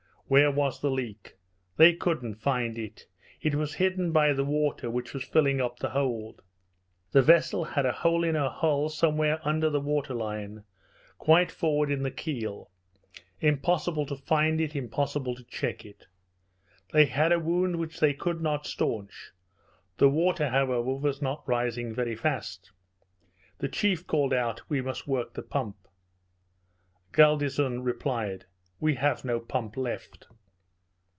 Where 0.33 0.49
was 0.49 0.79
the 0.79 0.89
leak? 0.89 1.35
They 1.75 1.93
couldn't 1.93 2.35
find 2.35 2.77
it. 2.77 3.05
It 3.41 3.53
was 3.55 3.73
hidden 3.73 4.13
by 4.13 4.31
the 4.31 4.45
water 4.45 4.89
which 4.89 5.13
was 5.13 5.25
filling 5.25 5.59
up 5.59 5.79
the 5.79 5.89
hold. 5.89 6.41
The 7.11 7.21
vessel 7.21 7.65
had 7.65 7.85
a 7.85 7.91
hole 7.91 8.23
in 8.23 8.35
her 8.35 8.47
hull 8.47 8.87
somewhere 8.87 9.41
under 9.43 9.69
the 9.69 9.81
water 9.81 10.13
line, 10.13 10.63
quite 11.17 11.51
forward 11.51 11.91
in 11.91 12.03
the 12.03 12.11
keel. 12.11 12.71
Impossible 13.41 14.05
to 14.05 14.15
find 14.15 14.61
it 14.61 14.73
impossible 14.73 15.35
to 15.35 15.43
check 15.43 15.83
it. 15.83 16.07
They 16.93 17.07
had 17.07 17.33
a 17.33 17.37
wound 17.39 17.75
which 17.75 17.99
they 17.99 18.13
could 18.13 18.39
not 18.39 18.65
stanch. 18.65 19.33
The 19.97 20.07
water, 20.07 20.47
however, 20.47 20.81
was 20.95 21.21
not 21.21 21.45
rising 21.45 21.93
very 21.93 22.15
fast. 22.15 22.71
The 23.57 23.67
chief 23.67 24.07
called 24.07 24.31
out, 24.33 24.61
"We 24.69 24.79
must 24.79 25.09
work 25.09 25.33
the 25.33 25.43
pump." 25.43 25.75
Galdeazun 27.11 27.83
replied, 27.83 28.45
"We 28.79 28.95
have 28.95 29.23
no 29.23 29.39
pump 29.39 29.77
left." 29.77 30.25